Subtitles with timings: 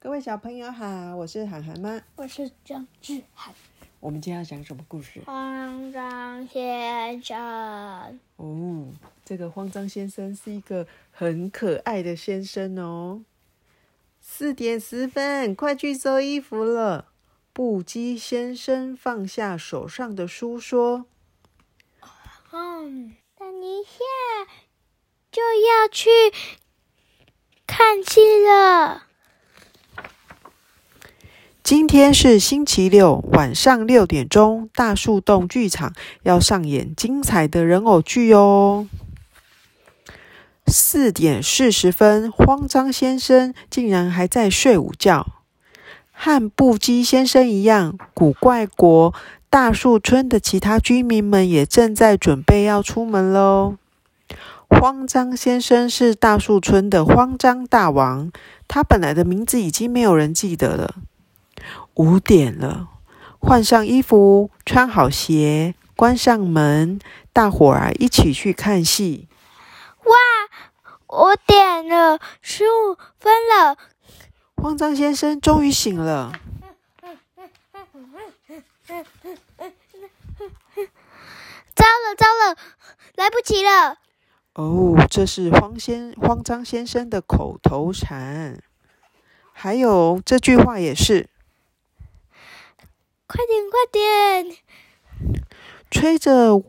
[0.00, 2.00] 各位小朋友好，我是涵涵妈。
[2.14, 3.52] 我是张志涵。
[3.98, 5.20] 我们今天要讲什么故事？
[5.26, 8.20] 慌张先生。
[8.36, 8.92] 哦，
[9.24, 13.24] 这个慌张先生是一个很可爱的先生哦。
[14.20, 17.06] 四点十分，快去收衣服了。
[17.52, 21.06] 布基先生放下手上的书，说
[22.52, 23.98] ：“嗯，等一下
[25.32, 26.08] 就要去
[27.66, 29.07] 看戏了。
[31.68, 38.88] 今天是星期六，晚上六点钟，大树洞剧场要上演精彩的人偶剧哦。
[40.66, 45.26] 四点四十分，慌张先生竟然还在睡午觉，
[46.10, 49.12] 和布基先生一样，古怪国
[49.50, 53.76] 大树村的其他居民们也正在准备要出门喽。
[54.70, 58.32] 慌张先生是大树村的慌张大王，
[58.66, 60.94] 他本来的名字已经没有人记得了。
[61.94, 62.88] 五点了，
[63.38, 67.00] 换上衣服，穿好鞋，关上门，
[67.32, 69.28] 大伙儿一起去看戏。
[70.04, 70.14] 哇，
[71.08, 73.76] 五点了，十五分了。
[74.56, 76.32] 慌张先生终于醒了。
[81.74, 82.56] 糟了糟了，
[83.14, 83.98] 来不及了。
[84.54, 88.60] 哦，这是慌先慌张先生的口头禅。
[89.52, 91.28] 还有这句话也是。
[93.28, 94.56] 快点，快点！
[95.90, 96.62] 吹着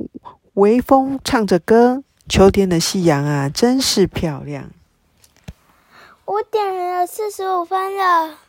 [0.55, 4.69] 微风，唱着歌，秋天的夕阳啊，真是漂亮。
[6.25, 8.39] 五点了，四十五分了。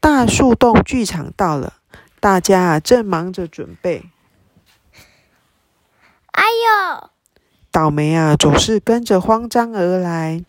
[0.00, 1.72] 大树洞剧场到了，
[2.20, 4.04] 大家啊正忙着准备。
[6.32, 7.10] 哎呦！
[7.70, 10.44] 倒霉啊，总是跟着慌张而来。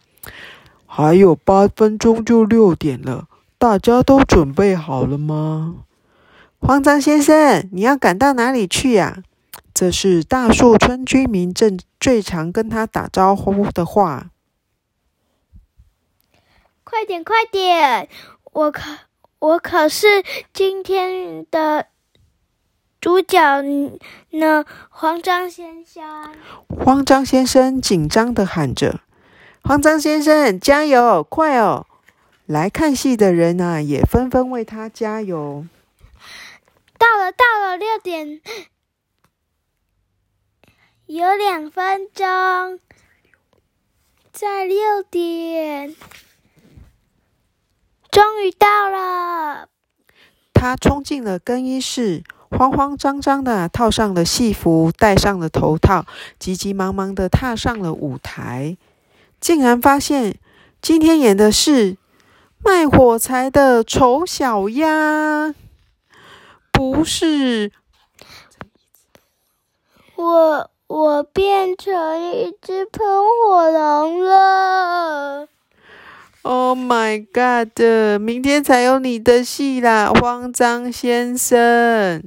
[0.86, 5.86] 还有八分钟就六点了，大家都准备好了吗？
[6.62, 9.24] 慌张先生，你要赶到哪里去呀？
[9.74, 14.30] 这是大树村居民正最常跟他打招呼的话。
[16.84, 18.08] 快点，快点！
[18.54, 18.82] 我可
[19.40, 20.24] 我可是
[20.54, 21.88] 今天的
[23.00, 23.62] 主角
[24.32, 24.66] 呢！
[24.90, 26.04] 慌张先生，
[26.68, 29.02] 慌张先生紧张的喊着
[29.64, 31.88] ：“慌张先生，加油，快哦！”
[32.46, 35.66] 来看戏的人啊，也纷纷为他加油。
[37.02, 38.42] 到了，到了，六点，
[41.08, 42.80] 有两分钟，
[44.32, 45.96] 在六点，
[48.12, 49.70] 终于到了。
[50.54, 56.06] 他冲进了更衣室，慌慌张张的套上了戏服，戴上了头套，
[56.38, 58.78] 急急忙忙的踏上了舞台，
[59.40, 60.38] 竟然发现
[60.80, 61.98] 今天演的是
[62.64, 65.56] 卖火柴的丑小鸭。
[66.82, 67.72] 不是，
[70.16, 73.06] 我我变成一只喷
[73.46, 75.48] 火龙了。
[76.42, 78.20] Oh my god！
[78.20, 82.24] 明天才有你的戏啦，慌张先生！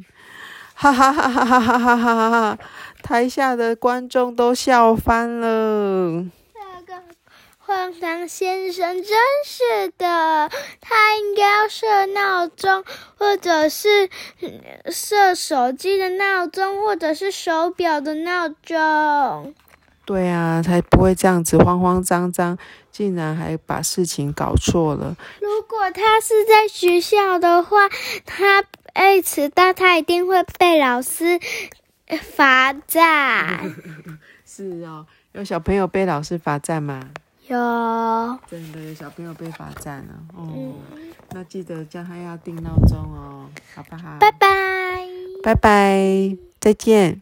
[0.75, 2.59] 哈哈哈哈哈哈哈哈哈！
[3.03, 6.25] 台下的观众都笑翻了。
[7.67, 9.07] 慌张先生真
[9.47, 10.51] 是的，
[10.83, 12.85] 他应该要设闹钟，
[13.17, 14.11] 或者是
[14.93, 19.55] 设手机的闹钟，或者是手表的闹钟。
[20.05, 22.59] 对啊，才不会这样子慌慌张张，
[22.93, 25.17] 竟然还把事情搞错了。
[25.41, 27.89] 如果他是在学校的话，
[28.27, 31.41] 他被迟到，他一定会被老师
[32.21, 33.75] 罚站。
[34.45, 37.09] 是哦，有小朋友被老师罚站吗？
[37.49, 40.75] 有，真的有小朋友被罚站了哦。
[41.31, 44.19] 那记得叫他要定闹钟哦，好不好？
[44.21, 45.07] 拜拜，
[45.43, 47.21] 拜拜，再见。